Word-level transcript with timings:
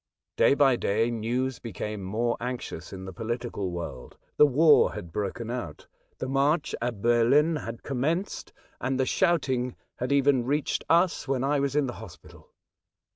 «««9i& 0.37 0.37
Day 0.37 0.53
by 0.55 0.75
day 0.75 1.11
news 1.11 1.59
became 1.59 2.01
more 2.01 2.35
anxious 2.39 2.91
in 2.91 3.05
the 3.05 3.13
political 3.13 3.69
world. 3.69 4.17
The 4.37 4.47
war 4.47 4.93
had 4.93 5.11
broken 5.11 5.51
out. 5.51 5.85
The 6.17 6.27
march 6.27 6.73
a 6.81 6.91
Berlin 6.91 7.57
had 7.57 7.83
commenced, 7.83 8.51
and 8.79 8.99
the 8.99 9.03
Besieged 9.03 9.13
in 9.13 9.27
Paris. 9.27 9.27
11 9.29 9.35
shouting 9.35 9.75
had 9.97 10.11
even 10.11 10.45
reached 10.45 10.83
us 10.89 11.27
when 11.27 11.43
I 11.43 11.59
was 11.59 11.75
in 11.75 11.85
the 11.85 11.93
hospital. 12.01 12.49